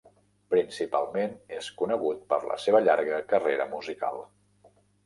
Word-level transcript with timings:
Principalment, 0.53 1.35
és 1.59 1.69
conegut 1.83 2.27
per 2.35 2.41
la 2.53 2.59
seva 2.67 2.85
llarga 2.89 3.25
carrera 3.35 3.71
musical. 3.79 4.25